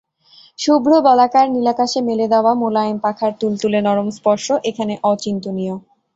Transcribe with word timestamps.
শুভ্র 0.59 0.91
বলাকার 1.07 1.45
নীলাকাশে 1.55 1.99
মেলে 2.07 2.25
দেওয়া 2.33 2.51
মোলায়েম 2.61 2.97
পাখার 3.05 3.31
তুলতুলে 3.39 3.79
নরম 3.81 4.07
স্পর্শ 4.17 4.47
এখানে 4.69 4.93
অচিন্তনীয়। 5.11 5.75